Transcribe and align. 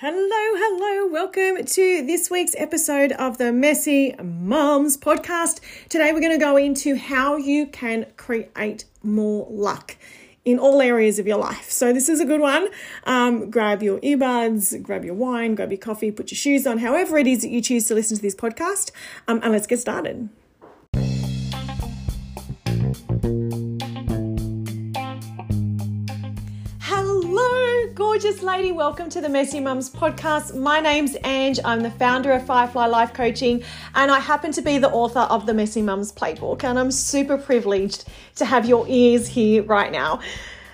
Hello, 0.00 0.14
hello, 0.20 1.08
welcome 1.10 1.64
to 1.64 2.06
this 2.06 2.30
week's 2.30 2.54
episode 2.56 3.10
of 3.10 3.38
the 3.38 3.50
Messy 3.50 4.14
Mums 4.22 4.96
podcast. 4.96 5.58
Today 5.88 6.12
we're 6.12 6.20
going 6.20 6.38
to 6.38 6.38
go 6.38 6.56
into 6.56 6.94
how 6.94 7.34
you 7.34 7.66
can 7.66 8.06
create 8.16 8.84
more 9.02 9.48
luck 9.50 9.96
in 10.44 10.60
all 10.60 10.80
areas 10.80 11.18
of 11.18 11.26
your 11.26 11.38
life. 11.38 11.68
So, 11.68 11.92
this 11.92 12.08
is 12.08 12.20
a 12.20 12.24
good 12.24 12.40
one. 12.40 12.68
Um, 13.08 13.50
grab 13.50 13.82
your 13.82 13.98
earbuds, 13.98 14.80
grab 14.80 15.04
your 15.04 15.14
wine, 15.14 15.56
grab 15.56 15.72
your 15.72 15.80
coffee, 15.80 16.12
put 16.12 16.30
your 16.30 16.36
shoes 16.36 16.64
on, 16.64 16.78
however 16.78 17.18
it 17.18 17.26
is 17.26 17.42
that 17.42 17.48
you 17.48 17.60
choose 17.60 17.88
to 17.88 17.96
listen 17.96 18.18
to 18.18 18.22
this 18.22 18.36
podcast, 18.36 18.92
um, 19.26 19.40
and 19.42 19.50
let's 19.50 19.66
get 19.66 19.80
started. 19.80 20.28
Gorgeous 28.20 28.42
lady. 28.42 28.72
Welcome 28.72 29.08
to 29.10 29.20
the 29.20 29.28
Messy 29.28 29.60
Mums 29.60 29.90
podcast. 29.90 30.52
My 30.52 30.80
name's 30.80 31.16
Ange. 31.22 31.60
I'm 31.64 31.84
the 31.84 31.90
founder 31.92 32.32
of 32.32 32.44
Firefly 32.44 32.86
Life 32.86 33.14
Coaching, 33.14 33.62
and 33.94 34.10
I 34.10 34.18
happen 34.18 34.50
to 34.54 34.60
be 34.60 34.76
the 34.78 34.90
author 34.90 35.20
of 35.20 35.46
the 35.46 35.54
Messy 35.54 35.82
Mums 35.82 36.10
Playbook. 36.10 36.64
And 36.64 36.80
I'm 36.80 36.90
super 36.90 37.38
privileged 37.38 38.08
to 38.34 38.44
have 38.44 38.66
your 38.66 38.84
ears 38.88 39.28
here 39.28 39.62
right 39.62 39.92
now. 39.92 40.18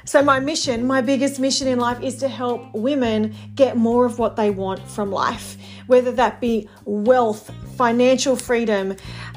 So, 0.06 0.22
my 0.22 0.40
mission, 0.40 0.86
my 0.86 1.02
biggest 1.02 1.38
mission 1.38 1.68
in 1.68 1.78
life 1.78 2.02
is 2.02 2.16
to 2.20 2.28
help 2.28 2.72
women 2.72 3.34
get 3.54 3.76
more 3.76 4.06
of 4.06 4.18
what 4.18 4.36
they 4.36 4.48
want 4.48 4.80
from 4.88 5.12
life, 5.12 5.58
whether 5.86 6.12
that 6.12 6.40
be 6.40 6.66
wealth, 6.86 7.50
financial 7.74 8.36
freedom 8.36 8.96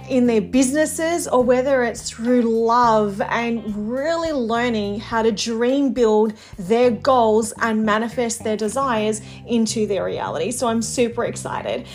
in 0.10 0.28
their 0.28 0.42
businesses, 0.42 1.28
or 1.28 1.44
whether 1.44 1.84
it's 1.84 2.10
through 2.10 2.44
love 2.44 3.20
and 3.22 3.90
really 3.90 4.32
learning 4.32 5.00
how 5.00 5.22
to 5.22 5.32
dream 5.32 5.92
build 5.92 6.34
their 6.58 6.92
goals 6.92 7.54
and 7.60 7.86
manifest 7.86 8.44
their 8.44 8.58
desires 8.58 9.22
into 9.46 9.86
their 9.86 10.06
reality. 10.06 10.52
So, 10.52 10.68
I'm 10.68 10.82
super 10.82 11.26
excited. 11.26 11.88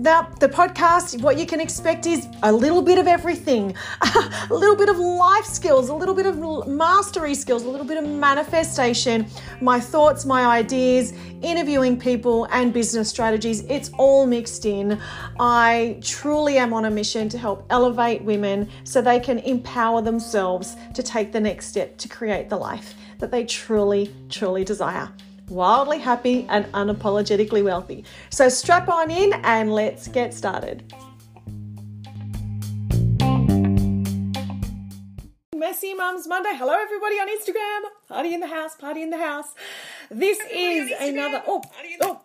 Now, 0.00 0.30
the 0.38 0.48
podcast, 0.48 1.20
what 1.22 1.40
you 1.40 1.44
can 1.44 1.60
expect 1.60 2.06
is 2.06 2.28
a 2.44 2.52
little 2.52 2.82
bit 2.82 2.98
of 2.98 3.08
everything 3.08 3.74
a 4.00 4.54
little 4.54 4.76
bit 4.76 4.88
of 4.88 4.96
life 4.96 5.44
skills, 5.44 5.88
a 5.88 5.94
little 5.94 6.14
bit 6.14 6.24
of 6.24 6.38
mastery 6.68 7.34
skills, 7.34 7.64
a 7.64 7.68
little 7.68 7.84
bit 7.84 7.96
of 7.96 8.08
manifestation, 8.08 9.26
my 9.60 9.80
thoughts, 9.80 10.24
my 10.24 10.46
ideas, 10.46 11.12
interviewing 11.42 11.98
people, 11.98 12.44
and 12.52 12.72
business 12.72 13.08
strategies. 13.08 13.64
It's 13.64 13.90
all 13.98 14.24
mixed 14.24 14.66
in. 14.66 15.00
I 15.40 15.98
truly 16.00 16.58
am 16.58 16.72
on 16.72 16.84
a 16.84 16.90
mission 16.90 17.28
to 17.30 17.38
help 17.38 17.66
elevate 17.68 18.22
women 18.22 18.68
so 18.84 19.02
they 19.02 19.18
can 19.18 19.40
empower 19.40 20.00
themselves 20.00 20.76
to 20.94 21.02
take 21.02 21.32
the 21.32 21.40
next 21.40 21.66
step 21.66 21.98
to 21.98 22.08
create 22.08 22.48
the 22.48 22.56
life 22.56 22.94
that 23.18 23.32
they 23.32 23.44
truly, 23.44 24.14
truly 24.28 24.62
desire 24.62 25.10
wildly 25.48 25.98
happy, 25.98 26.46
and 26.48 26.64
unapologetically 26.72 27.62
wealthy. 27.64 28.04
So 28.30 28.48
strap 28.48 28.88
on 28.88 29.10
in 29.10 29.32
and 29.44 29.72
let's 29.72 30.08
get 30.08 30.34
started. 30.34 30.92
Messy 35.54 35.92
Mums 35.94 36.26
Monday. 36.26 36.50
Hello, 36.52 36.72
everybody 36.72 37.16
on 37.16 37.28
Instagram. 37.28 37.90
Party 38.08 38.32
in 38.32 38.40
the 38.40 38.46
house, 38.46 38.76
party 38.76 39.02
in 39.02 39.10
the 39.10 39.18
house. 39.18 39.54
This 40.10 40.38
everybody 40.40 40.64
is 40.64 40.92
another. 41.00 41.42
Oh, 41.46 41.62
oh, 42.02 42.20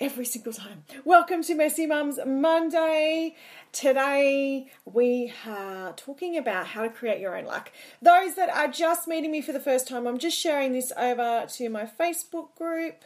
every 0.00 0.24
single 0.24 0.52
time. 0.52 0.82
Welcome 1.04 1.42
to 1.42 1.54
Messy 1.54 1.86
Mums 1.86 2.18
Monday. 2.26 3.36
Today 3.70 4.66
we 4.86 5.32
are 5.46 5.92
talking 5.92 6.38
about 6.38 6.68
how 6.68 6.82
to 6.82 6.88
create 6.88 7.20
your 7.20 7.36
own 7.36 7.44
luck. 7.44 7.70
Those 8.00 8.34
that 8.36 8.48
are 8.48 8.68
just 8.68 9.06
meeting 9.06 9.30
me 9.30 9.42
for 9.42 9.52
the 9.52 9.60
first 9.60 9.86
time, 9.86 10.06
I'm 10.06 10.16
just 10.16 10.38
sharing 10.38 10.72
this 10.72 10.90
over 10.96 11.44
to 11.46 11.68
my 11.68 11.84
Facebook 11.84 12.56
group. 12.56 13.04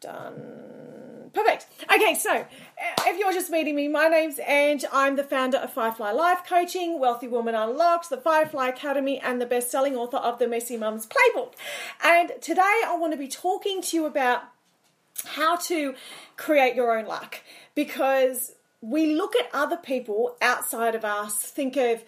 Done. 0.00 1.30
Perfect. 1.32 1.66
Okay, 1.84 2.14
so 2.14 2.32
uh, 2.32 2.44
if 3.06 3.18
you're 3.18 3.32
just 3.32 3.50
meeting 3.50 3.76
me, 3.76 3.88
my 3.88 4.08
name's 4.08 4.38
Ange. 4.40 4.84
I'm 4.92 5.16
the 5.16 5.24
founder 5.24 5.58
of 5.58 5.72
Firefly 5.72 6.10
Life 6.10 6.40
Coaching, 6.46 6.98
Wealthy 6.98 7.28
Woman 7.28 7.54
Unlocked, 7.54 8.10
the 8.10 8.16
Firefly 8.16 8.68
Academy, 8.68 9.18
and 9.18 9.40
the 9.40 9.46
best 9.46 9.70
selling 9.70 9.96
author 9.96 10.16
of 10.18 10.38
the 10.38 10.48
Messy 10.48 10.76
Mums 10.76 11.06
Playbook. 11.06 11.54
And 12.02 12.32
today 12.40 12.82
I 12.86 12.96
want 12.98 13.12
to 13.12 13.18
be 13.18 13.28
talking 13.28 13.80
to 13.82 13.96
you 13.96 14.06
about 14.06 14.42
how 15.24 15.56
to 15.56 15.94
create 16.36 16.74
your 16.74 16.96
own 16.96 17.06
luck 17.06 17.40
because 17.74 18.52
we 18.80 19.14
look 19.14 19.36
at 19.36 19.50
other 19.52 19.76
people 19.76 20.36
outside 20.40 20.94
of 20.94 21.04
us, 21.04 21.36
think 21.36 21.76
of 21.76 22.02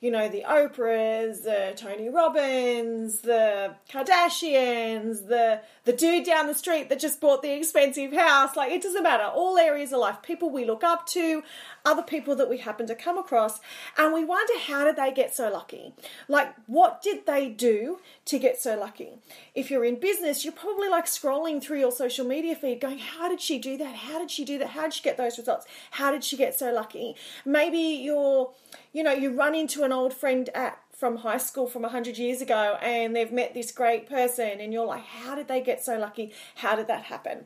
you 0.00 0.10
know, 0.10 0.28
the 0.28 0.42
Oprahs, 0.46 1.42
the 1.44 1.72
Tony 1.74 2.10
Robbins, 2.10 3.20
the 3.20 3.74
Kardashians, 3.90 5.26
the 5.26 5.60
the 5.84 5.92
dude 5.92 6.26
down 6.26 6.46
the 6.46 6.54
street 6.54 6.90
that 6.90 7.00
just 7.00 7.20
bought 7.20 7.42
the 7.42 7.52
expensive 7.52 8.12
house. 8.12 8.56
Like 8.56 8.72
it 8.72 8.82
doesn't 8.82 9.02
matter. 9.02 9.24
All 9.24 9.56
areas 9.56 9.92
of 9.92 10.00
life, 10.00 10.20
people 10.22 10.50
we 10.50 10.66
look 10.66 10.84
up 10.84 11.06
to, 11.08 11.42
other 11.86 12.02
people 12.02 12.36
that 12.36 12.50
we 12.50 12.58
happen 12.58 12.86
to 12.88 12.94
come 12.94 13.16
across, 13.16 13.60
and 13.96 14.12
we 14.12 14.24
wonder 14.24 14.58
how 14.58 14.84
did 14.84 14.96
they 14.96 15.12
get 15.12 15.34
so 15.34 15.50
lucky? 15.50 15.94
Like 16.28 16.54
what 16.66 17.00
did 17.00 17.24
they 17.24 17.48
do 17.48 18.00
to 18.26 18.38
get 18.38 18.60
so 18.60 18.78
lucky? 18.78 19.20
If 19.54 19.70
you're 19.70 19.84
in 19.84 19.98
business, 20.00 20.44
you're 20.44 20.52
probably 20.52 20.88
like 20.88 21.06
scrolling 21.06 21.62
through 21.62 21.80
your 21.80 21.92
social 21.92 22.26
media 22.26 22.54
feed 22.56 22.80
going, 22.80 22.98
how 22.98 23.28
did 23.28 23.40
she 23.40 23.58
do 23.58 23.78
that? 23.78 23.94
How 23.94 24.18
did 24.18 24.30
she 24.30 24.44
do 24.44 24.58
that? 24.58 24.68
How 24.68 24.82
did 24.82 24.92
she 24.92 25.02
get 25.02 25.16
those 25.16 25.38
results? 25.38 25.66
How 25.92 26.10
did 26.10 26.24
she 26.24 26.36
get 26.36 26.58
so 26.58 26.72
lucky? 26.72 27.14
Maybe 27.44 27.78
you're 27.78 28.50
you 28.92 29.02
know, 29.02 29.12
you 29.12 29.30
run 29.30 29.54
into 29.54 29.82
an 29.84 29.92
old 29.92 30.14
friend 30.14 30.48
at 30.54 30.78
from 30.96 31.16
high 31.16 31.36
school 31.36 31.66
from 31.66 31.82
100 31.82 32.16
years 32.16 32.40
ago 32.40 32.78
and 32.80 33.14
they've 33.14 33.30
met 33.30 33.52
this 33.52 33.70
great 33.70 34.08
person 34.08 34.58
and 34.60 34.72
you're 34.72 34.86
like 34.86 35.04
how 35.04 35.34
did 35.34 35.46
they 35.46 35.60
get 35.60 35.84
so 35.84 35.98
lucky 35.98 36.32
how 36.54 36.74
did 36.74 36.86
that 36.88 37.04
happen 37.04 37.44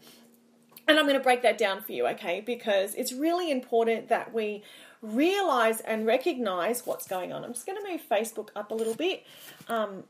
and 0.88 0.98
i'm 0.98 1.04
going 1.06 1.18
to 1.18 1.22
break 1.22 1.42
that 1.42 1.58
down 1.58 1.80
for 1.82 1.92
you 1.92 2.06
okay 2.06 2.40
because 2.40 2.94
it's 2.94 3.12
really 3.12 3.50
important 3.50 4.08
that 4.08 4.32
we 4.32 4.62
realize 5.02 5.80
and 5.80 6.06
recognize 6.06 6.86
what's 6.86 7.06
going 7.06 7.32
on 7.32 7.44
i'm 7.44 7.52
just 7.52 7.66
going 7.66 7.80
to 7.82 7.90
move 7.90 8.00
facebook 8.10 8.48
up 8.56 8.70
a 8.70 8.74
little 8.74 8.94
bit 8.94 9.24
um, 9.68 10.04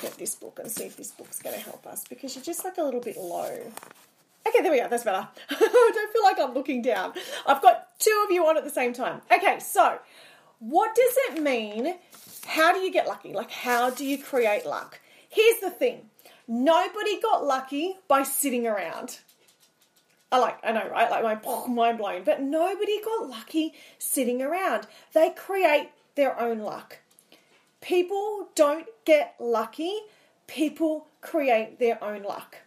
get 0.00 0.12
this 0.18 0.34
book 0.34 0.58
and 0.60 0.70
see 0.70 0.84
if 0.84 0.96
this 0.96 1.10
book's 1.10 1.40
going 1.40 1.54
to 1.54 1.62
help 1.62 1.86
us 1.86 2.04
because 2.08 2.34
you're 2.34 2.44
just 2.44 2.64
like 2.64 2.76
a 2.78 2.82
little 2.82 3.00
bit 3.00 3.16
low 3.16 3.72
Okay, 4.46 4.60
there 4.60 4.72
we 4.72 4.80
go. 4.80 4.88
That's 4.88 5.04
better. 5.04 5.28
I 5.50 5.90
don't 5.94 6.12
feel 6.12 6.22
like 6.24 6.38
I'm 6.40 6.52
looking 6.52 6.82
down. 6.82 7.12
I've 7.46 7.62
got 7.62 7.98
two 7.98 8.24
of 8.26 8.32
you 8.32 8.44
on 8.46 8.56
at 8.56 8.64
the 8.64 8.70
same 8.70 8.92
time. 8.92 9.22
Okay, 9.32 9.60
so 9.60 9.98
what 10.58 10.94
does 10.94 11.14
it 11.28 11.42
mean? 11.42 11.96
How 12.46 12.72
do 12.72 12.80
you 12.80 12.92
get 12.92 13.06
lucky? 13.06 13.32
Like, 13.32 13.50
how 13.50 13.90
do 13.90 14.04
you 14.04 14.18
create 14.18 14.66
luck? 14.66 15.00
Here's 15.28 15.60
the 15.60 15.70
thing 15.70 16.10
nobody 16.48 17.20
got 17.20 17.44
lucky 17.44 17.96
by 18.08 18.24
sitting 18.24 18.66
around. 18.66 19.20
I 20.32 20.38
like, 20.38 20.58
I 20.64 20.72
know, 20.72 20.88
right? 20.90 21.08
Like, 21.10 21.22
my 21.44 21.66
mind 21.68 21.98
blown. 21.98 22.24
But 22.24 22.42
nobody 22.42 23.00
got 23.04 23.28
lucky 23.28 23.74
sitting 23.98 24.42
around. 24.42 24.86
They 25.12 25.30
create 25.30 25.90
their 26.16 26.38
own 26.40 26.58
luck. 26.58 26.98
People 27.80 28.48
don't 28.54 28.86
get 29.04 29.34
lucky, 29.38 29.98
people 30.46 31.06
create 31.20 31.78
their 31.78 32.02
own 32.02 32.22
luck 32.22 32.58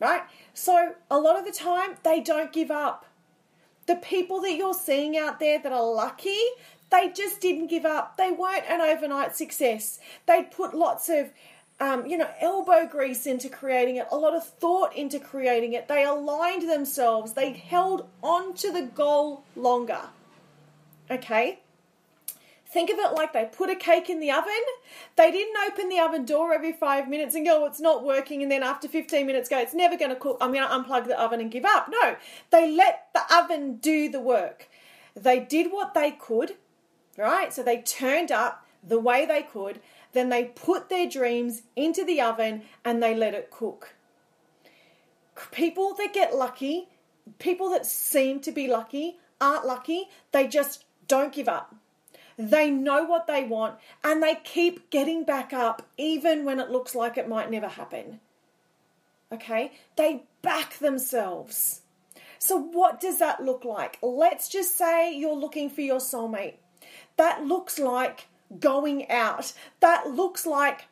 right? 0.00 0.22
So 0.54 0.94
a 1.10 1.18
lot 1.18 1.38
of 1.38 1.44
the 1.44 1.52
time, 1.52 1.96
they 2.02 2.20
don't 2.20 2.52
give 2.52 2.70
up. 2.70 3.06
The 3.86 3.96
people 3.96 4.40
that 4.40 4.54
you're 4.54 4.74
seeing 4.74 5.16
out 5.16 5.38
there 5.38 5.60
that 5.60 5.72
are 5.72 5.84
lucky, 5.84 6.38
they 6.90 7.10
just 7.10 7.40
didn't 7.40 7.68
give 7.68 7.84
up. 7.84 8.16
They 8.16 8.30
weren't 8.30 8.64
an 8.68 8.80
overnight 8.80 9.36
success. 9.36 10.00
They 10.26 10.42
put 10.44 10.74
lots 10.74 11.08
of 11.08 11.30
um, 11.78 12.06
you 12.06 12.16
know, 12.16 12.28
elbow 12.40 12.86
grease 12.86 13.26
into 13.26 13.48
creating 13.48 13.96
it, 13.96 14.06
a 14.10 14.16
lot 14.16 14.34
of 14.34 14.46
thought 14.46 14.96
into 14.96 15.18
creating 15.18 15.74
it. 15.74 15.88
They 15.88 16.04
aligned 16.04 16.68
themselves, 16.68 17.32
they 17.32 17.52
held 17.52 18.08
on 18.22 18.54
to 18.54 18.72
the 18.72 18.82
goal 18.82 19.44
longer. 19.54 20.00
Okay? 21.10 21.60
Think 22.68 22.90
of 22.90 22.98
it 22.98 23.14
like 23.14 23.32
they 23.32 23.44
put 23.44 23.70
a 23.70 23.76
cake 23.76 24.10
in 24.10 24.20
the 24.20 24.30
oven. 24.30 24.52
They 25.16 25.30
didn't 25.30 25.56
open 25.66 25.88
the 25.88 26.00
oven 26.00 26.24
door 26.24 26.52
every 26.52 26.72
five 26.72 27.08
minutes 27.08 27.34
and 27.34 27.46
go, 27.46 27.62
oh, 27.62 27.66
it's 27.66 27.80
not 27.80 28.04
working. 28.04 28.42
And 28.42 28.50
then 28.50 28.62
after 28.62 28.88
15 28.88 29.26
minutes, 29.26 29.48
go, 29.48 29.58
it's 29.58 29.72
never 29.72 29.96
going 29.96 30.10
to 30.10 30.16
cook. 30.16 30.36
I'm 30.40 30.52
going 30.52 30.68
to 30.68 30.74
unplug 30.74 31.06
the 31.06 31.20
oven 31.20 31.40
and 31.40 31.50
give 31.50 31.64
up. 31.64 31.88
No, 31.88 32.16
they 32.50 32.70
let 32.70 33.06
the 33.14 33.22
oven 33.34 33.76
do 33.76 34.10
the 34.10 34.20
work. 34.20 34.68
They 35.14 35.40
did 35.40 35.70
what 35.70 35.94
they 35.94 36.10
could, 36.10 36.56
right? 37.16 37.52
So 37.52 37.62
they 37.62 37.82
turned 37.82 38.32
up 38.32 38.66
the 38.86 38.98
way 38.98 39.24
they 39.26 39.42
could. 39.42 39.80
Then 40.16 40.30
they 40.30 40.44
put 40.44 40.88
their 40.88 41.06
dreams 41.06 41.60
into 41.76 42.02
the 42.02 42.22
oven 42.22 42.62
and 42.86 43.02
they 43.02 43.14
let 43.14 43.34
it 43.34 43.50
cook. 43.50 43.94
People 45.52 45.92
that 45.98 46.14
get 46.14 46.34
lucky, 46.34 46.88
people 47.38 47.68
that 47.68 47.84
seem 47.84 48.40
to 48.40 48.50
be 48.50 48.66
lucky, 48.66 49.18
aren't 49.42 49.66
lucky. 49.66 50.08
They 50.32 50.48
just 50.48 50.86
don't 51.06 51.34
give 51.34 51.50
up. 51.50 51.74
They 52.38 52.70
know 52.70 53.04
what 53.04 53.26
they 53.26 53.44
want 53.44 53.76
and 54.02 54.22
they 54.22 54.36
keep 54.36 54.88
getting 54.88 55.22
back 55.24 55.52
up 55.52 55.86
even 55.98 56.46
when 56.46 56.60
it 56.60 56.70
looks 56.70 56.94
like 56.94 57.18
it 57.18 57.28
might 57.28 57.50
never 57.50 57.68
happen. 57.68 58.20
Okay? 59.30 59.72
They 59.96 60.22
back 60.40 60.78
themselves. 60.78 61.82
So, 62.38 62.56
what 62.56 63.00
does 63.00 63.18
that 63.18 63.44
look 63.44 63.66
like? 63.66 63.98
Let's 64.00 64.48
just 64.48 64.78
say 64.78 65.14
you're 65.14 65.36
looking 65.36 65.68
for 65.68 65.82
your 65.82 66.00
soulmate. 66.00 66.54
That 67.18 67.44
looks 67.44 67.78
like 67.78 68.28
going 68.58 69.10
out. 69.10 69.52
That 69.80 70.08
looks 70.10 70.46
like 70.46 70.86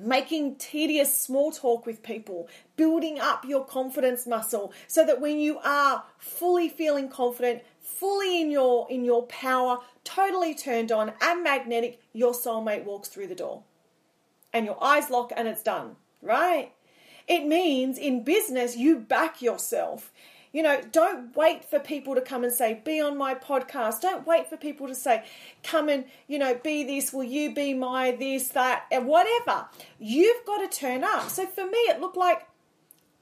making 0.00 0.56
tedious 0.56 1.16
small 1.16 1.50
talk 1.50 1.86
with 1.86 2.02
people, 2.02 2.48
building 2.76 3.18
up 3.18 3.44
your 3.44 3.64
confidence 3.64 4.26
muscle 4.26 4.72
so 4.86 5.04
that 5.04 5.20
when 5.20 5.38
you 5.38 5.58
are 5.58 6.04
fully 6.18 6.68
feeling 6.68 7.08
confident, 7.08 7.62
fully 7.80 8.40
in 8.40 8.50
your 8.50 8.86
in 8.90 9.04
your 9.04 9.24
power, 9.26 9.78
totally 10.04 10.54
turned 10.54 10.92
on 10.92 11.12
and 11.20 11.42
magnetic, 11.42 12.00
your 12.12 12.32
soulmate 12.32 12.84
walks 12.84 13.08
through 13.08 13.26
the 13.26 13.34
door. 13.34 13.62
And 14.52 14.64
your 14.64 14.82
eyes 14.82 15.10
lock 15.10 15.32
and 15.36 15.46
it's 15.46 15.62
done, 15.62 15.96
right? 16.22 16.72
It 17.26 17.46
means 17.46 17.98
in 17.98 18.24
business 18.24 18.76
you 18.76 18.98
back 18.98 19.42
yourself. 19.42 20.12
You 20.52 20.62
know, 20.62 20.80
don't 20.92 21.36
wait 21.36 21.64
for 21.64 21.78
people 21.78 22.14
to 22.14 22.20
come 22.20 22.44
and 22.44 22.52
say, 22.52 22.80
be 22.84 23.00
on 23.00 23.16
my 23.18 23.34
podcast. 23.34 24.00
Don't 24.00 24.26
wait 24.26 24.48
for 24.48 24.56
people 24.56 24.88
to 24.88 24.94
say, 24.94 25.24
come 25.62 25.88
and, 25.88 26.04
you 26.26 26.38
know, 26.38 26.54
be 26.54 26.84
this, 26.84 27.12
will 27.12 27.24
you 27.24 27.54
be 27.54 27.74
my 27.74 28.12
this, 28.12 28.48
that, 28.48 28.86
and 28.90 29.06
whatever. 29.06 29.66
You've 29.98 30.44
got 30.46 30.58
to 30.58 30.78
turn 30.78 31.04
up. 31.04 31.28
So 31.30 31.46
for 31.46 31.66
me, 31.66 31.78
it 31.78 32.00
looked 32.00 32.16
like 32.16 32.46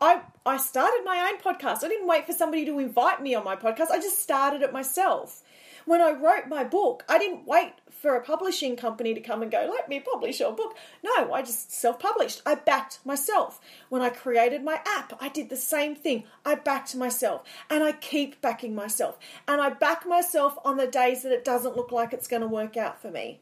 I 0.00 0.20
I 0.44 0.58
started 0.58 1.02
my 1.04 1.30
own 1.30 1.40
podcast. 1.40 1.82
I 1.82 1.88
didn't 1.88 2.06
wait 2.06 2.26
for 2.26 2.32
somebody 2.32 2.66
to 2.66 2.78
invite 2.78 3.22
me 3.22 3.34
on 3.34 3.44
my 3.44 3.56
podcast. 3.56 3.90
I 3.90 3.98
just 3.98 4.18
started 4.18 4.62
it 4.62 4.72
myself. 4.72 5.42
When 5.86 6.00
I 6.00 6.10
wrote 6.10 6.48
my 6.48 6.64
book, 6.64 7.04
I 7.08 7.16
didn't 7.16 7.46
wait 7.46 7.74
for 7.90 8.16
a 8.16 8.22
publishing 8.22 8.76
company 8.76 9.14
to 9.14 9.20
come 9.20 9.40
and 9.40 9.50
go, 9.50 9.70
let 9.72 9.88
me 9.88 10.00
publish 10.00 10.40
your 10.40 10.52
book. 10.52 10.76
No, 11.02 11.32
I 11.32 11.42
just 11.42 11.72
self 11.72 12.00
published. 12.00 12.42
I 12.44 12.56
backed 12.56 12.98
myself. 13.06 13.60
When 13.88 14.02
I 14.02 14.10
created 14.10 14.64
my 14.64 14.80
app, 14.84 15.12
I 15.20 15.28
did 15.28 15.48
the 15.48 15.56
same 15.56 15.94
thing. 15.94 16.24
I 16.44 16.56
backed 16.56 16.96
myself 16.96 17.44
and 17.70 17.84
I 17.84 17.92
keep 17.92 18.40
backing 18.40 18.74
myself. 18.74 19.16
And 19.46 19.60
I 19.60 19.70
back 19.70 20.04
myself 20.04 20.58
on 20.64 20.76
the 20.76 20.88
days 20.88 21.22
that 21.22 21.32
it 21.32 21.44
doesn't 21.44 21.76
look 21.76 21.92
like 21.92 22.12
it's 22.12 22.28
going 22.28 22.42
to 22.42 22.48
work 22.48 22.76
out 22.76 23.00
for 23.00 23.10
me. 23.10 23.40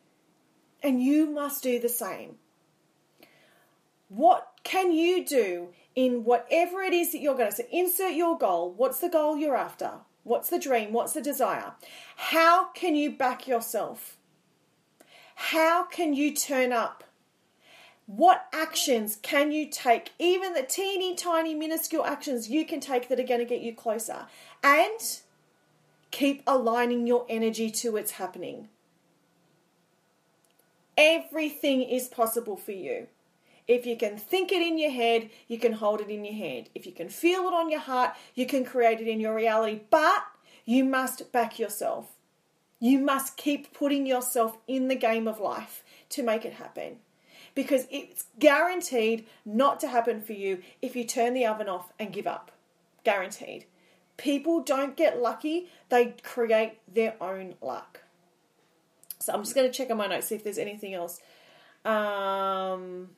And 0.82 1.02
you 1.02 1.26
must 1.26 1.62
do 1.62 1.80
the 1.80 1.88
same. 1.88 2.36
What 4.08 4.52
can 4.64 4.92
you 4.92 5.24
do 5.24 5.68
in 5.96 6.24
whatever 6.24 6.82
it 6.82 6.92
is 6.92 7.12
that 7.12 7.22
you're 7.22 7.36
going 7.36 7.50
to 7.50 7.56
so 7.56 7.64
insert 7.72 8.12
your 8.12 8.36
goal? 8.36 8.70
What's 8.76 8.98
the 8.98 9.08
goal 9.08 9.38
you're 9.38 9.56
after? 9.56 9.92
What's 10.24 10.48
the 10.48 10.58
dream? 10.58 10.92
What's 10.92 11.12
the 11.12 11.20
desire? 11.20 11.72
How 12.16 12.70
can 12.72 12.96
you 12.96 13.10
back 13.10 13.46
yourself? 13.46 14.16
How 15.36 15.84
can 15.84 16.14
you 16.14 16.34
turn 16.34 16.72
up? 16.72 17.04
What 18.06 18.46
actions 18.52 19.18
can 19.22 19.52
you 19.52 19.68
take? 19.70 20.12
Even 20.18 20.54
the 20.54 20.62
teeny 20.62 21.14
tiny 21.14 21.54
minuscule 21.54 22.04
actions 22.04 22.50
you 22.50 22.66
can 22.66 22.80
take 22.80 23.08
that 23.08 23.20
are 23.20 23.24
going 23.24 23.40
to 23.40 23.46
get 23.46 23.60
you 23.60 23.74
closer. 23.74 24.26
And 24.62 25.20
keep 26.10 26.42
aligning 26.46 27.06
your 27.06 27.26
energy 27.28 27.70
to 27.70 27.92
what's 27.92 28.12
happening. 28.12 28.68
Everything 30.96 31.82
is 31.82 32.08
possible 32.08 32.56
for 32.56 32.72
you. 32.72 33.08
If 33.66 33.86
you 33.86 33.96
can 33.96 34.18
think 34.18 34.52
it 34.52 34.60
in 34.60 34.78
your 34.78 34.90
head, 34.90 35.30
you 35.48 35.58
can 35.58 35.72
hold 35.72 36.00
it 36.00 36.10
in 36.10 36.24
your 36.24 36.34
hand. 36.34 36.68
If 36.74 36.84
you 36.84 36.92
can 36.92 37.08
feel 37.08 37.48
it 37.48 37.54
on 37.54 37.70
your 37.70 37.80
heart, 37.80 38.14
you 38.34 38.46
can 38.46 38.64
create 38.64 39.00
it 39.00 39.08
in 39.08 39.20
your 39.20 39.34
reality. 39.34 39.80
But 39.90 40.24
you 40.64 40.84
must 40.84 41.32
back 41.32 41.58
yourself. 41.58 42.10
You 42.78 42.98
must 42.98 43.36
keep 43.36 43.72
putting 43.72 44.06
yourself 44.06 44.58
in 44.68 44.88
the 44.88 44.94
game 44.94 45.26
of 45.26 45.40
life 45.40 45.82
to 46.10 46.22
make 46.22 46.44
it 46.44 46.54
happen. 46.54 46.98
Because 47.54 47.86
it's 47.90 48.26
guaranteed 48.38 49.26
not 49.44 49.80
to 49.80 49.88
happen 49.88 50.20
for 50.20 50.32
you 50.32 50.62
if 50.82 50.94
you 50.94 51.04
turn 51.04 51.32
the 51.32 51.46
oven 51.46 51.68
off 51.68 51.92
and 51.98 52.12
give 52.12 52.26
up. 52.26 52.50
Guaranteed. 53.04 53.64
People 54.16 54.60
don't 54.60 54.96
get 54.96 55.20
lucky, 55.20 55.68
they 55.88 56.14
create 56.22 56.78
their 56.92 57.14
own 57.20 57.54
luck. 57.60 58.00
So 59.18 59.32
I'm 59.32 59.42
just 59.42 59.54
going 59.54 59.66
to 59.66 59.72
check 59.72 59.90
on 59.90 59.96
my 59.96 60.06
notes, 60.06 60.26
see 60.26 60.34
if 60.34 60.44
there's 60.44 60.58
anything 60.58 60.94
else. 60.94 61.20
Um, 61.84 63.10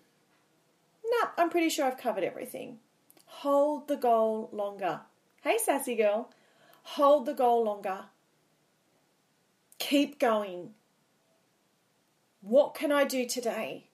no, 1.10 1.28
I'm 1.36 1.50
pretty 1.50 1.68
sure 1.68 1.84
I've 1.86 1.98
covered 1.98 2.24
everything. 2.24 2.78
Hold 3.26 3.88
the 3.88 3.96
goal 3.96 4.48
longer. 4.52 5.00
Hey, 5.42 5.58
sassy 5.62 5.94
girl. 5.94 6.30
Hold 6.82 7.26
the 7.26 7.34
goal 7.34 7.64
longer. 7.64 8.06
Keep 9.78 10.18
going. 10.18 10.70
What 12.40 12.74
can 12.74 12.92
I 12.92 13.04
do 13.04 13.26
today? 13.26 13.88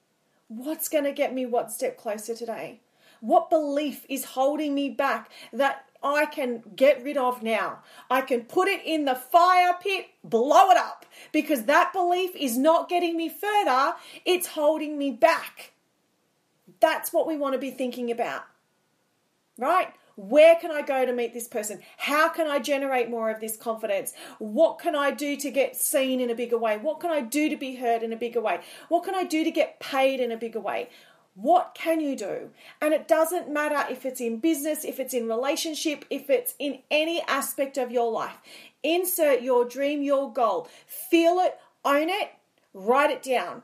What's 0.47 0.89
going 0.89 1.05
to 1.05 1.11
get 1.11 1.33
me 1.33 1.45
one 1.45 1.69
step 1.69 1.97
closer 1.97 2.35
today? 2.35 2.81
What 3.19 3.49
belief 3.49 4.05
is 4.09 4.25
holding 4.25 4.75
me 4.75 4.89
back 4.89 5.31
that 5.53 5.85
I 6.03 6.25
can 6.25 6.61
get 6.75 7.01
rid 7.03 7.17
of 7.17 7.41
now? 7.41 7.79
I 8.11 8.21
can 8.21 8.41
put 8.41 8.67
it 8.67 8.81
in 8.85 9.05
the 9.05 9.15
fire 9.15 9.75
pit, 9.81 10.07
blow 10.23 10.69
it 10.69 10.77
up, 10.77 11.05
because 11.31 11.63
that 11.63 11.93
belief 11.93 12.35
is 12.35 12.57
not 12.57 12.89
getting 12.89 13.15
me 13.15 13.29
further, 13.29 13.93
it's 14.25 14.47
holding 14.47 14.97
me 14.97 15.11
back. 15.11 15.62
That's 16.83 17.13
what 17.13 17.27
we 17.27 17.37
want 17.37 17.53
to 17.53 17.59
be 17.59 17.71
thinking 17.71 18.11
about. 18.11 18.43
Right? 19.57 19.93
Where 20.17 20.57
can 20.57 20.69
I 20.69 20.81
go 20.81 21.05
to 21.05 21.13
meet 21.13 21.33
this 21.33 21.47
person? 21.47 21.79
How 21.95 22.27
can 22.27 22.45
I 22.45 22.59
generate 22.59 23.09
more 23.09 23.31
of 23.31 23.39
this 23.39 23.55
confidence? 23.55 24.11
What 24.37 24.79
can 24.79 24.93
I 24.93 25.11
do 25.11 25.37
to 25.37 25.49
get 25.49 25.77
seen 25.77 26.19
in 26.19 26.29
a 26.29 26.35
bigger 26.35 26.57
way? 26.57 26.77
What 26.77 26.99
can 26.99 27.09
I 27.09 27.21
do 27.21 27.47
to 27.47 27.55
be 27.55 27.75
heard 27.75 28.03
in 28.03 28.11
a 28.11 28.17
bigger 28.17 28.41
way? 28.41 28.59
What 28.89 29.05
can 29.05 29.15
I 29.15 29.23
do 29.23 29.45
to 29.45 29.49
get 29.49 29.79
paid 29.79 30.19
in 30.19 30.29
a 30.29 30.35
bigger 30.35 30.59
way? 30.59 30.89
What 31.35 31.73
can 31.73 32.01
you 32.01 32.17
do? 32.17 32.49
And 32.81 32.93
it 32.93 33.07
doesn't 33.07 33.49
matter 33.49 33.89
if 33.89 34.05
it's 34.05 34.19
in 34.19 34.39
business, 34.39 34.83
if 34.83 34.99
it's 34.99 35.13
in 35.13 35.29
relationship, 35.29 36.03
if 36.09 36.29
it's 36.29 36.53
in 36.59 36.79
any 36.91 37.21
aspect 37.29 37.77
of 37.77 37.93
your 37.93 38.11
life. 38.11 38.35
Insert 38.83 39.41
your 39.41 39.63
dream, 39.63 40.01
your 40.01 40.33
goal. 40.33 40.67
Feel 40.85 41.39
it, 41.39 41.57
own 41.85 42.09
it, 42.09 42.31
write 42.73 43.09
it 43.09 43.23
down. 43.23 43.63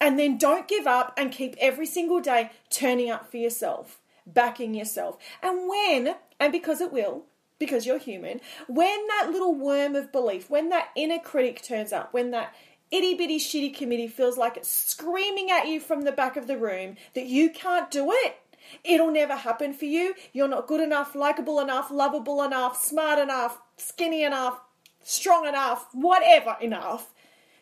And 0.00 0.18
then 0.18 0.36
don't 0.36 0.68
give 0.68 0.86
up 0.86 1.14
and 1.16 1.32
keep 1.32 1.56
every 1.58 1.86
single 1.86 2.20
day 2.20 2.50
turning 2.70 3.10
up 3.10 3.30
for 3.30 3.38
yourself, 3.38 4.00
backing 4.26 4.74
yourself. 4.74 5.16
And 5.42 5.68
when, 5.68 6.16
and 6.38 6.52
because 6.52 6.80
it 6.80 6.92
will, 6.92 7.24
because 7.58 7.86
you're 7.86 7.98
human, 7.98 8.40
when 8.68 9.06
that 9.08 9.30
little 9.30 9.54
worm 9.54 9.96
of 9.96 10.12
belief, 10.12 10.50
when 10.50 10.68
that 10.68 10.88
inner 10.94 11.18
critic 11.18 11.62
turns 11.62 11.92
up, 11.92 12.12
when 12.12 12.30
that 12.32 12.54
itty 12.90 13.14
bitty 13.14 13.38
shitty 13.38 13.74
committee 13.74 14.08
feels 14.08 14.36
like 14.36 14.56
it's 14.56 14.70
screaming 14.70 15.50
at 15.50 15.66
you 15.66 15.80
from 15.80 16.02
the 16.02 16.12
back 16.12 16.36
of 16.36 16.46
the 16.46 16.58
room 16.58 16.96
that 17.14 17.26
you 17.26 17.50
can't 17.50 17.90
do 17.90 18.12
it, 18.12 18.36
it'll 18.84 19.10
never 19.10 19.34
happen 19.34 19.72
for 19.72 19.86
you. 19.86 20.14
You're 20.32 20.48
not 20.48 20.66
good 20.66 20.80
enough, 20.80 21.14
likable 21.14 21.58
enough, 21.60 21.90
lovable 21.90 22.42
enough, 22.42 22.80
smart 22.82 23.18
enough, 23.18 23.60
skinny 23.76 24.22
enough, 24.22 24.60
strong 25.02 25.46
enough, 25.46 25.88
whatever 25.92 26.56
enough. 26.60 27.12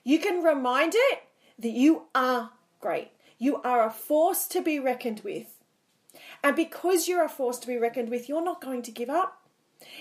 You 0.03 0.19
can 0.19 0.43
remind 0.43 0.95
it 0.95 1.23
that 1.59 1.71
you 1.71 2.05
are 2.15 2.51
great. 2.81 3.11
You 3.39 3.61
are 3.63 3.87
a 3.87 3.91
force 3.91 4.47
to 4.49 4.61
be 4.61 4.79
reckoned 4.79 5.21
with. 5.25 5.59
And 6.43 6.55
because 6.55 7.09
you're 7.09 7.25
a 7.25 7.29
force 7.29 7.59
to 7.61 7.67
be 7.67 7.77
reckoned 7.77 8.11
with, 8.11 8.29
you're 8.29 8.45
not 8.45 8.61
going 8.61 8.83
to 8.83 8.91
give 8.91 9.11
up. 9.11 9.41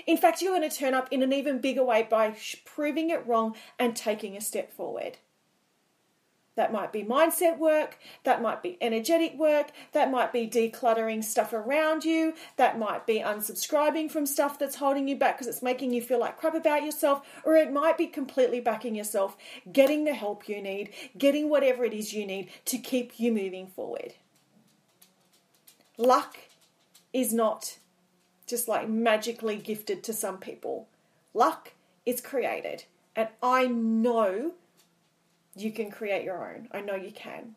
In 0.05 0.17
fact, 0.17 0.41
you're 0.41 0.55
going 0.55 0.69
to 0.69 0.75
turn 0.75 0.93
up 0.93 1.07
in 1.11 1.23
an 1.23 1.33
even 1.33 1.59
bigger 1.59 1.83
way 1.83 2.07
by 2.09 2.35
proving 2.65 3.09
it 3.09 3.25
wrong 3.25 3.55
and 3.79 3.95
taking 3.95 4.37
a 4.37 4.41
step 4.41 4.71
forward. 4.71 5.17
That 6.55 6.71
might 6.71 6.93
be 6.93 7.03
mindset 7.03 7.57
work, 7.57 7.97
that 8.25 8.41
might 8.41 8.61
be 8.61 8.77
energetic 8.79 9.33
work, 9.35 9.71
that 9.93 10.11
might 10.11 10.31
be 10.31 10.47
decluttering 10.47 11.23
stuff 11.23 11.51
around 11.51 12.05
you, 12.05 12.35
that 12.57 12.77
might 12.77 13.07
be 13.07 13.19
unsubscribing 13.19 14.11
from 14.11 14.27
stuff 14.27 14.59
that's 14.59 14.75
holding 14.75 15.07
you 15.07 15.15
back 15.15 15.37
because 15.37 15.47
it's 15.47 15.63
making 15.63 15.93
you 15.93 16.01
feel 16.01 16.19
like 16.19 16.37
crap 16.37 16.53
about 16.53 16.83
yourself, 16.83 17.27
or 17.43 17.55
it 17.55 17.73
might 17.73 17.97
be 17.97 18.05
completely 18.05 18.59
backing 18.59 18.93
yourself, 18.93 19.35
getting 19.71 20.03
the 20.03 20.13
help 20.13 20.47
you 20.47 20.61
need, 20.61 20.91
getting 21.17 21.49
whatever 21.49 21.85
it 21.85 21.93
is 21.93 22.13
you 22.13 22.25
need 22.25 22.51
to 22.65 22.77
keep 22.77 23.19
you 23.19 23.31
moving 23.31 23.65
forward. 23.65 24.13
Luck 25.97 26.37
is 27.13 27.33
not 27.33 27.77
just 28.45 28.67
like 28.67 28.87
magically 28.87 29.57
gifted 29.57 30.03
to 30.03 30.13
some 30.13 30.37
people, 30.37 30.87
luck 31.33 31.71
is 32.05 32.21
created. 32.21 32.83
And 33.15 33.29
I 33.41 33.67
know 33.67 34.53
you 35.55 35.71
can 35.71 35.91
create 35.91 36.23
your 36.23 36.49
own. 36.49 36.67
I 36.71 36.81
know 36.81 36.95
you 36.95 37.11
can. 37.11 37.55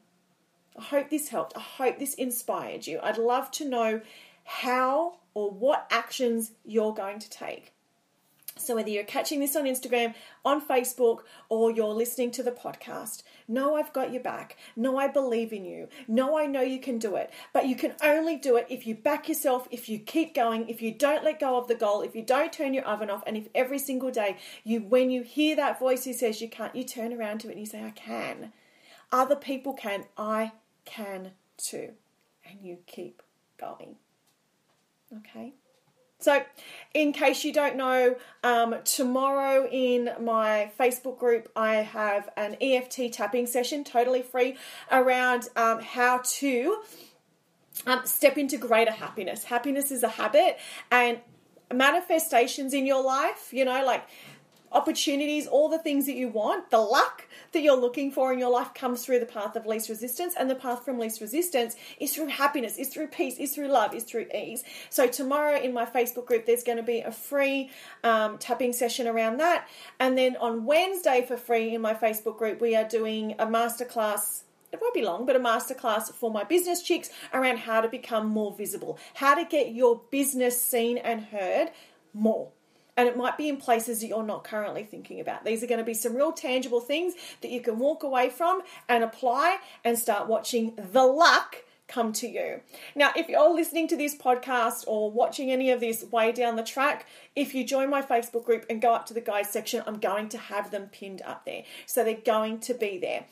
I 0.79 0.83
hope 0.83 1.11
this 1.11 1.29
helped. 1.29 1.57
I 1.57 1.61
hope 1.61 1.99
this 1.99 2.15
inspired 2.15 2.87
you. 2.87 3.01
I'd 3.03 3.19
love 3.19 3.51
to 3.53 3.69
know 3.69 4.01
how 4.45 5.19
or 5.35 5.51
what 5.51 5.87
actions 5.91 6.53
you're 6.65 6.95
going 6.95 7.19
to 7.19 7.31
take. 7.31 7.73
So, 8.59 8.75
whether 8.75 8.89
you're 8.89 9.05
catching 9.05 9.41
this 9.41 9.55
on 9.55 9.65
Instagram, 9.65 10.15
on 10.43 10.67
Facebook, 10.67 11.21
or 11.51 11.71
you're 11.71 11.93
listening 11.93 12.31
to 12.33 12.43
the 12.43 12.51
podcast, 12.51 13.23
know 13.47 13.77
I've 13.77 13.93
got 13.93 14.13
your 14.13 14.23
back. 14.23 14.57
Know 14.75 14.97
I 14.97 15.09
believe 15.09 15.53
in 15.53 15.67
you. 15.67 15.89
Know 16.09 16.39
I 16.39 16.47
know 16.47 16.63
you 16.63 16.81
can 16.81 16.99
do 16.99 17.17
it. 17.17 17.31
But 17.53 17.67
you 17.67 17.77
can 17.77 17.95
only 18.03 18.37
do 18.37 18.57
it 18.57 18.67
if 18.71 18.87
you 18.87 18.95
back 18.95 19.29
yourself, 19.29 19.69
if 19.71 19.91
you 19.91 19.99
keep 19.99 20.35
going, 20.35 20.69
if 20.71 20.81
you 20.81 20.91
don't 20.91 21.23
let 21.23 21.39
go 21.39 21.59
of 21.59 21.69
the 21.69 21.75
goal, 21.75 22.01
if 22.01 22.17
you 22.17 22.23
don't 22.23 22.53
turn 22.53 22.73
your 22.73 22.85
oven 22.85 23.11
off, 23.11 23.23
and 23.27 23.37
if 23.37 23.49
every 23.55 23.79
single 23.79 24.11
day 24.11 24.39
you, 24.65 24.81
when 24.81 25.11
you 25.11 25.23
hear 25.23 25.55
that 25.57 25.79
voice 25.79 26.07
who 26.07 26.15
says 26.15 26.41
you 26.41 26.49
can't, 26.49 26.75
you 26.75 26.83
turn 26.83 27.13
around 27.13 27.41
to 27.41 27.49
it 27.49 27.53
and 27.53 27.61
you 27.61 27.67
say, 27.67 27.85
I 27.85 27.91
can. 27.91 28.53
Other 29.13 29.37
people 29.37 29.75
can. 29.75 30.05
I 30.17 30.53
can 30.87 31.33
too. 31.59 31.91
And 32.49 32.61
you 32.63 32.79
keep 32.87 33.23
going. 33.59 33.97
Okay? 35.15 35.53
So, 36.19 36.43
in 36.95 37.13
case 37.13 37.45
you 37.45 37.53
don't 37.53 37.77
know, 37.77 38.17
um, 38.43 38.77
tomorrow 38.85 39.69
in 39.71 40.11
my 40.21 40.73
Facebook 40.79 41.19
group, 41.19 41.51
I 41.55 41.77
have 41.77 42.31
an 42.37 42.57
EFT 42.61 43.13
tapping 43.13 43.47
session, 43.47 43.85
totally 43.85 44.23
free, 44.23 44.57
around 44.91 45.49
um, 45.57 45.81
how 45.81 46.23
to 46.25 46.83
um, 47.87 48.01
step 48.07 48.39
into 48.39 48.57
greater 48.57 48.93
happiness. 48.93 49.45
Happiness 49.45 49.91
is 49.91 50.03
a 50.03 50.09
habit, 50.09 50.59
and 50.91 51.21
manifestations 51.73 52.73
in 52.73 52.87
your 52.87 53.03
life, 53.03 53.53
you 53.53 53.65
know, 53.65 53.85
like 53.85 54.07
opportunities, 54.73 55.47
all 55.47 55.69
the 55.69 55.79
things 55.79 56.07
that 56.07 56.17
you 56.17 56.29
want, 56.29 56.71
the 56.71 56.79
luck 56.79 57.27
that 57.53 57.63
you're 57.63 57.77
looking 57.77 58.11
for 58.11 58.33
in 58.33 58.39
your 58.39 58.51
life 58.51 58.75
comes 58.75 59.05
through 59.05 59.21
the 59.21 59.27
path 59.27 59.57
of 59.57 59.67
least 59.67 59.89
resistance. 59.89 60.35
And 60.39 60.51
the 60.51 60.55
path 60.55 60.85
from 60.85 60.99
least 60.99 61.21
resistance 61.21 61.77
is 61.99 62.15
through 62.15 62.29
happiness, 62.29 62.77
is 62.77 62.89
through 62.89 63.09
peace, 63.09 63.39
is 63.39 63.55
through 63.55 63.69
love, 63.69 63.95
is 63.95 64.05
through 64.05 64.27
ease. 64.35 64.65
So, 64.91 65.07
tomorrow 65.07 65.61
in 65.61 65.73
my 65.73 65.85
Facebook 65.85 66.27
group, 66.27 66.47
there's 66.47 66.65
going 66.65 66.79
to 66.79 66.85
be 66.85 67.01
a 67.01 67.13
free 67.13 67.71
um, 68.05 68.39
tapping 68.39 68.73
session 68.73 69.07
around 69.07 69.39
that. 69.39 69.69
And 70.01 70.17
then 70.17 70.37
on 70.37 70.65
Wednesday, 70.65 71.25
for 71.27 71.37
free 71.37 71.75
in 71.75 71.81
my 71.81 71.95
Facebook 71.95 72.39
group, 72.39 72.61
we 72.61 72.77
are 72.77 72.89
doing 72.89 73.35
a 73.39 73.47
masterclass 73.47 74.43
it 74.73 74.81
won't 74.83 74.95
be 74.95 75.03
long, 75.03 75.25
but 75.25 75.37
a 75.37 75.41
masterclass 75.41 76.13
for 76.13 76.31
my 76.31 76.45
business 76.45 76.83
chicks 76.83 77.09
around 77.33 77.59
how 77.59 77.81
to 77.81 77.89
become 77.89 78.27
more 78.27 78.53
visible, 78.53 78.99
how 79.15 79.35
to 79.35 79.45
get 79.45 79.73
your 79.73 80.03
business 80.11 80.61
seen 80.61 80.99
and 80.99 81.25
heard 81.25 81.71
more 82.13 82.51
and 82.97 83.09
it 83.09 83.17
might 83.17 83.37
be 83.37 83.49
in 83.49 83.57
places 83.57 84.01
that 84.01 84.07
you're 84.07 84.23
not 84.23 84.45
currently 84.45 84.85
thinking 84.85 85.21
about. 85.21 85.45
These 85.45 85.63
are 85.63 85.67
going 85.67 85.79
to 85.79 85.85
be 85.85 85.95
some 85.95 86.17
real 86.17 86.33
tangible 86.33 86.81
things 86.81 87.15
that 87.41 87.51
you 87.51 87.61
can 87.61 87.79
walk 87.79 88.03
away 88.03 88.31
from 88.31 88.63
and 88.89 89.05
apply 89.05 89.59
and 89.85 89.99
start 89.99 90.29
watching 90.29 90.75
the 90.93 91.05
luck 91.05 91.57
come 91.89 92.13
to 92.13 92.27
you. 92.27 92.61
Now, 92.95 93.13
if 93.15 93.29
you're 93.29 93.55
listening 93.55 93.89
to 93.89 93.97
this 93.97 94.17
podcast 94.17 94.85
or 94.87 95.11
watching 95.11 95.51
any 95.53 95.71
of 95.71 95.81
this 95.81 96.05
way 96.05 96.33
down 96.33 96.57
the 96.57 96.63
track, 96.63 97.07
if 97.35 97.55
you 97.55 97.65
join 97.65 97.91
my 97.91 98.03
Facebook 98.03 98.45
group 98.45 98.67
and 98.69 98.83
go 98.83 98.93
up 98.93 99.07
to 99.07 99.15
the 99.15 99.21
guide 99.21 99.47
section, 99.47 99.83
I'm 99.87 99.99
going 99.99 100.29
to 100.31 100.39
have 100.39 100.71
them 100.71 100.89
pinned 100.91 101.23
up 101.23 101.45
there. 101.45 101.63
So 101.87 102.03
they're 102.03 102.15
going 102.15 102.61
to 102.61 102.75
be 102.75 102.99
there. 102.99 103.27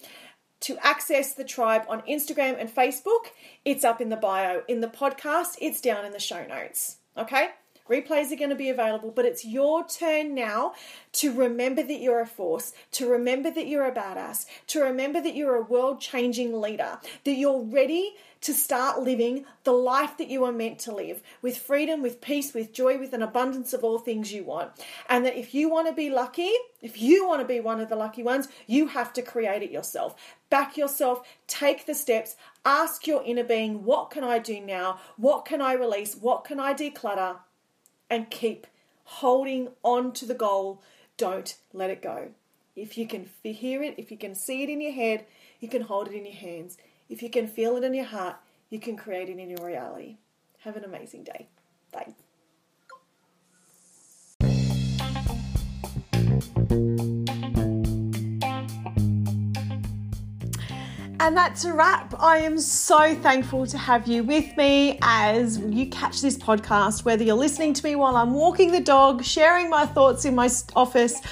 To 0.60 0.78
access 0.86 1.34
the 1.34 1.44
tribe 1.44 1.82
on 1.88 2.00
Instagram 2.02 2.58
and 2.58 2.74
Facebook, 2.74 3.26
it's 3.64 3.84
up 3.84 4.00
in 4.00 4.08
the 4.08 4.16
bio. 4.16 4.62
In 4.68 4.80
the 4.80 4.88
podcast, 4.88 5.56
it's 5.60 5.80
down 5.80 6.04
in 6.04 6.12
the 6.12 6.20
show 6.20 6.46
notes. 6.46 6.98
Okay? 7.18 7.48
Replays 7.88 8.32
are 8.32 8.36
going 8.36 8.50
to 8.50 8.56
be 8.56 8.70
available, 8.70 9.10
but 9.10 9.26
it's 9.26 9.44
your 9.44 9.86
turn 9.86 10.34
now 10.34 10.72
to 11.12 11.32
remember 11.32 11.82
that 11.82 12.00
you're 12.00 12.20
a 12.20 12.26
force, 12.26 12.72
to 12.92 13.08
remember 13.08 13.50
that 13.50 13.66
you're 13.66 13.84
a 13.84 13.92
badass, 13.92 14.46
to 14.68 14.80
remember 14.80 15.20
that 15.20 15.34
you're 15.34 15.56
a 15.56 15.62
world 15.62 16.00
changing 16.00 16.60
leader, 16.60 16.98
that 17.24 17.34
you're 17.34 17.62
ready 17.62 18.14
to 18.40 18.52
start 18.52 19.00
living 19.00 19.44
the 19.64 19.72
life 19.72 20.18
that 20.18 20.28
you 20.28 20.44
are 20.44 20.52
meant 20.52 20.78
to 20.78 20.94
live 20.94 21.22
with 21.40 21.56
freedom, 21.56 22.02
with 22.02 22.20
peace, 22.20 22.52
with 22.52 22.72
joy, 22.74 22.98
with 22.98 23.14
an 23.14 23.22
abundance 23.22 23.72
of 23.72 23.82
all 23.82 23.98
things 23.98 24.32
you 24.32 24.44
want. 24.44 24.70
And 25.08 25.24
that 25.24 25.36
if 25.36 25.54
you 25.54 25.70
want 25.70 25.88
to 25.88 25.94
be 25.94 26.10
lucky, 26.10 26.50
if 26.82 27.00
you 27.00 27.26
want 27.26 27.40
to 27.40 27.46
be 27.46 27.60
one 27.60 27.80
of 27.80 27.88
the 27.88 27.96
lucky 27.96 28.22
ones, 28.22 28.48
you 28.66 28.88
have 28.88 29.14
to 29.14 29.22
create 29.22 29.62
it 29.62 29.70
yourself. 29.70 30.14
Back 30.50 30.76
yourself, 30.76 31.26
take 31.46 31.86
the 31.86 31.94
steps, 31.94 32.36
ask 32.64 33.06
your 33.06 33.22
inner 33.24 33.44
being, 33.44 33.84
what 33.84 34.10
can 34.10 34.24
I 34.24 34.38
do 34.38 34.60
now? 34.60 35.00
What 35.16 35.46
can 35.46 35.62
I 35.62 35.72
release? 35.72 36.14
What 36.14 36.44
can 36.44 36.60
I 36.60 36.74
declutter? 36.74 37.38
And 38.14 38.30
keep 38.30 38.66
holding 39.04 39.68
on 39.82 40.12
to 40.12 40.24
the 40.24 40.34
goal. 40.34 40.80
Don't 41.16 41.56
let 41.72 41.90
it 41.90 42.00
go. 42.00 42.28
If 42.76 42.96
you 42.96 43.06
can 43.06 43.28
hear 43.42 43.82
it, 43.82 43.94
if 43.98 44.10
you 44.10 44.16
can 44.16 44.34
see 44.34 44.62
it 44.62 44.70
in 44.70 44.80
your 44.80 44.92
head, 44.92 45.26
you 45.60 45.68
can 45.68 45.82
hold 45.82 46.08
it 46.08 46.14
in 46.14 46.24
your 46.24 46.34
hands. 46.34 46.78
If 47.08 47.22
you 47.22 47.30
can 47.30 47.48
feel 47.48 47.76
it 47.76 47.84
in 47.84 47.94
your 47.94 48.04
heart, 48.04 48.36
you 48.70 48.78
can 48.78 48.96
create 48.96 49.28
it 49.28 49.38
in 49.38 49.50
your 49.50 49.64
reality. 49.64 50.16
Have 50.60 50.76
an 50.76 50.84
amazing 50.84 51.24
day. 51.24 51.48
Bye. 51.92 52.14
And 61.24 61.34
that's 61.34 61.64
a 61.64 61.72
wrap. 61.72 62.12
I 62.20 62.40
am 62.40 62.58
so 62.58 63.14
thankful 63.14 63.66
to 63.68 63.78
have 63.78 64.06
you 64.06 64.22
with 64.22 64.54
me 64.58 64.98
as 65.00 65.56
you 65.58 65.86
catch 65.86 66.20
this 66.20 66.36
podcast, 66.36 67.06
whether 67.06 67.24
you're 67.24 67.34
listening 67.34 67.72
to 67.72 67.82
me 67.82 67.94
while 67.94 68.14
I'm 68.14 68.34
walking 68.34 68.72
the 68.72 68.80
dog, 68.80 69.24
sharing 69.24 69.70
my 69.70 69.86
thoughts 69.86 70.26
in 70.26 70.34
my 70.34 70.50
office, 70.76 71.22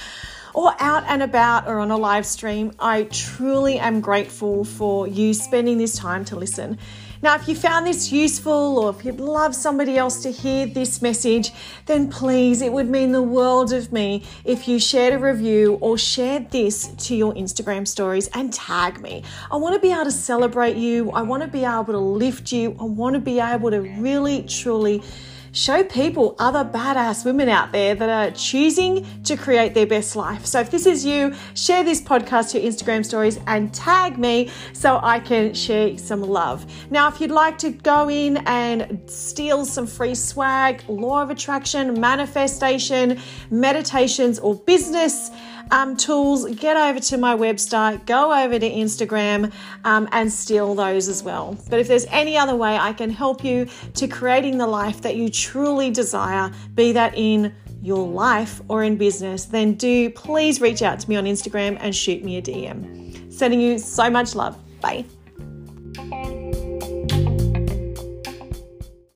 or 0.55 0.73
out 0.79 1.03
and 1.07 1.21
about 1.21 1.67
or 1.67 1.77
on 1.77 1.91
a 1.91 1.97
live 1.97 2.25
stream. 2.25 2.71
I 2.79 3.03
truly 3.03 3.77
am 3.77 4.01
grateful 4.01 4.63
for 4.65 5.07
you 5.07 5.31
spending 5.35 5.77
this 5.77 5.95
time 5.95 6.25
to 6.25 6.37
listen. 6.37 6.79
Now, 7.23 7.35
if 7.35 7.47
you 7.47 7.55
found 7.55 7.87
this 7.87 8.11
useful 8.11 8.77
or 8.77 8.89
if 8.89 9.05
you'd 9.05 9.21
love 9.21 9.55
somebody 9.55 9.97
else 9.97 10.21
to 10.23 10.29
hear 10.29 10.65
this 10.65 11.01
message, 11.01 11.53
then 11.85 12.09
please, 12.09 12.61
it 12.61 12.73
would 12.73 12.89
mean 12.89 13.13
the 13.13 13.21
world 13.21 13.71
of 13.71 13.93
me 13.93 14.25
if 14.43 14.67
you 14.67 14.77
shared 14.77 15.13
a 15.13 15.17
review 15.17 15.77
or 15.79 15.97
shared 15.97 16.51
this 16.51 16.87
to 16.87 17.15
your 17.15 17.33
Instagram 17.35 17.87
stories 17.87 18.27
and 18.33 18.51
tag 18.51 18.99
me. 18.99 19.23
I 19.49 19.55
want 19.55 19.73
to 19.73 19.79
be 19.79 19.93
able 19.93 20.03
to 20.03 20.11
celebrate 20.11 20.75
you. 20.75 21.11
I 21.11 21.21
want 21.21 21.43
to 21.43 21.47
be 21.47 21.63
able 21.63 21.85
to 21.85 21.97
lift 21.97 22.51
you. 22.51 22.75
I 22.77 22.83
want 22.83 23.13
to 23.13 23.21
be 23.21 23.39
able 23.39 23.71
to 23.71 23.79
really, 23.79 24.43
truly 24.43 25.01
show 25.53 25.83
people 25.83 26.35
other 26.39 26.65
badass 26.65 27.23
women 27.23 27.47
out 27.47 27.71
there 27.71 27.93
that 27.93 28.09
are 28.09 28.35
choosing 28.35 29.05
to 29.23 29.37
create 29.37 29.73
their 29.73 29.85
best 29.85 30.15
life. 30.15 30.45
So 30.45 30.59
if 30.59 30.71
this 30.71 30.85
is 30.85 31.05
you, 31.05 31.33
share 31.53 31.83
this 31.83 32.01
podcast 32.01 32.51
to 32.51 32.59
your 32.59 32.71
Instagram 32.71 33.05
stories 33.05 33.39
and 33.45 33.73
tag 33.73 34.17
me 34.17 34.49
so 34.73 34.99
I 35.01 35.19
can 35.19 35.53
share 35.53 35.97
some 35.97 36.21
love. 36.21 36.65
Now, 36.89 37.07
if 37.07 37.21
you'd 37.21 37.31
like 37.31 37.59
to 37.59 37.69
go 37.69 38.09
in 38.09 38.37
and 38.47 38.99
steal 39.05 39.63
some 39.65 39.85
free 39.85 40.15
swag, 40.15 40.83
law 40.89 41.21
of 41.21 41.29
attraction, 41.29 41.99
manifestation, 41.99 43.19
meditations, 43.51 44.39
or 44.39 44.55
business, 44.55 45.29
um, 45.71 45.97
tools, 45.97 46.45
get 46.55 46.77
over 46.77 46.99
to 46.99 47.17
my 47.17 47.35
website, 47.35 48.05
go 48.05 48.33
over 48.33 48.59
to 48.59 48.69
Instagram 48.69 49.51
um, 49.83 50.07
and 50.11 50.31
steal 50.31 50.75
those 50.75 51.07
as 51.07 51.23
well. 51.23 51.57
But 51.69 51.79
if 51.79 51.87
there's 51.87 52.05
any 52.05 52.37
other 52.37 52.55
way 52.55 52.77
I 52.77 52.93
can 52.93 53.09
help 53.09 53.43
you 53.43 53.67
to 53.95 54.07
creating 54.07 54.57
the 54.57 54.67
life 54.67 55.01
that 55.01 55.15
you 55.15 55.29
truly 55.43 55.89
desire, 55.89 56.51
be 56.73 56.93
that 56.93 57.13
in 57.17 57.53
your 57.81 58.07
life 58.07 58.61
or 58.69 58.83
in 58.83 58.95
business, 58.95 59.45
then 59.45 59.73
do 59.73 60.09
please 60.09 60.61
reach 60.61 60.81
out 60.81 60.99
to 61.01 61.09
me 61.09 61.17
on 61.17 61.25
Instagram 61.25 61.77
and 61.81 61.93
shoot 61.93 62.23
me 62.23 62.37
a 62.37 62.41
DM. 62.41 63.31
Sending 63.31 63.59
you 63.59 63.77
so 63.77 64.09
much 64.09 64.35
love. 64.35 64.57
Bye. 64.79 65.05